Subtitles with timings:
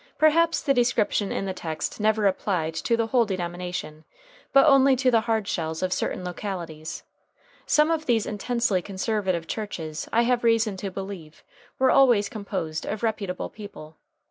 [0.17, 4.03] Perhaps the description in the text never applied to the whole denomination,
[4.51, 7.03] but only to the Hardshells of certain localities.
[7.67, 11.43] Some of these intensely conservative churches, I have reason to believe,
[11.77, 13.95] were always composed of reputable people.